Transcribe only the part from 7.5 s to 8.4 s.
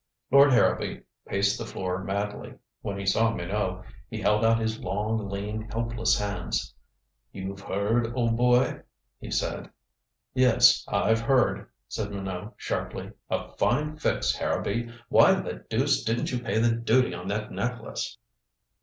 heard, old